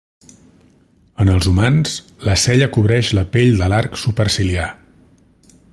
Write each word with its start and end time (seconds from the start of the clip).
En 1.25 1.29
els 1.33 1.49
humans, 1.51 1.93
la 2.29 2.37
cella 2.45 2.69
cobreix 2.77 3.13
la 3.19 3.27
pell 3.37 3.53
de 3.61 3.69
l'arc 3.75 4.03
superciliar. 4.05 4.71